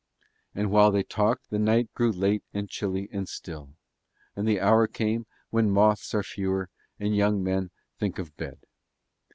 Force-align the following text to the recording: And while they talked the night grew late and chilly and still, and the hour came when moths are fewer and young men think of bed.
And 0.55 0.71
while 0.71 0.89
they 0.89 1.03
talked 1.03 1.51
the 1.51 1.59
night 1.59 1.93
grew 1.93 2.11
late 2.11 2.41
and 2.55 2.67
chilly 2.67 3.07
and 3.11 3.29
still, 3.29 3.75
and 4.35 4.47
the 4.47 4.59
hour 4.59 4.87
came 4.87 5.27
when 5.51 5.69
moths 5.69 6.15
are 6.15 6.23
fewer 6.23 6.69
and 6.99 7.15
young 7.15 7.43
men 7.43 7.69
think 7.99 8.17
of 8.17 8.35
bed. 8.35 8.61